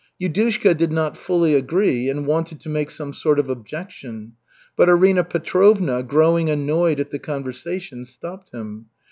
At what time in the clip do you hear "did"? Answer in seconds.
0.75-0.91